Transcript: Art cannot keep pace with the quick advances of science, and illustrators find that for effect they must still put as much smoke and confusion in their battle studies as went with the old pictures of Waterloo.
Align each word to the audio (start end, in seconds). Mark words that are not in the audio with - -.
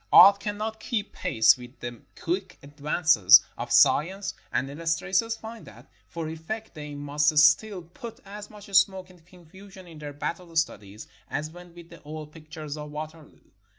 Art 0.11 0.39
cannot 0.39 0.79
keep 0.79 1.11
pace 1.13 1.55
with 1.59 1.79
the 1.79 2.01
quick 2.19 2.57
advances 2.63 3.41
of 3.55 3.71
science, 3.71 4.33
and 4.51 4.67
illustrators 4.67 5.35
find 5.37 5.63
that 5.67 5.91
for 6.09 6.27
effect 6.27 6.73
they 6.73 6.95
must 6.95 7.37
still 7.37 7.83
put 7.83 8.19
as 8.25 8.49
much 8.49 8.65
smoke 8.75 9.11
and 9.11 9.23
confusion 9.27 9.85
in 9.85 9.99
their 9.99 10.13
battle 10.13 10.55
studies 10.55 11.07
as 11.29 11.51
went 11.51 11.75
with 11.75 11.89
the 11.91 12.01
old 12.01 12.31
pictures 12.31 12.77
of 12.77 12.89
Waterloo. 12.89 13.41